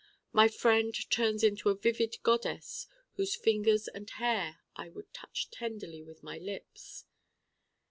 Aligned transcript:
My 0.33 0.47
Friend 0.47 0.91
turns 1.11 1.43
into 1.43 1.69
a 1.69 1.77
vivid 1.77 2.17
goddess 2.23 2.87
whose 3.17 3.35
fingers 3.35 3.87
and 3.87 4.09
hair 4.09 4.57
I 4.75 4.89
would 4.89 5.13
touch 5.13 5.51
tenderly 5.51 6.01
with 6.01 6.23
my 6.23 6.39
lips. 6.39 7.05